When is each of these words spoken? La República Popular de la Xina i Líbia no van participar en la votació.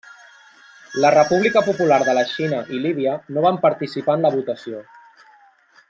La 1.03 1.11
República 1.15 1.61
Popular 1.67 2.01
de 2.07 2.15
la 2.19 2.23
Xina 2.31 2.63
i 2.77 2.81
Líbia 2.87 3.13
no 3.37 3.45
van 3.47 3.63
participar 3.67 4.17
en 4.21 4.27
la 4.29 4.33
votació. 4.39 4.83